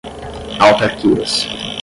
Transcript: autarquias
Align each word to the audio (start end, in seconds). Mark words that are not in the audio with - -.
autarquias 0.59 1.47